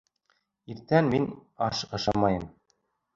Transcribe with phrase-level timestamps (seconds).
[0.75, 1.27] Иртән мин
[1.69, 2.49] аш ашамайым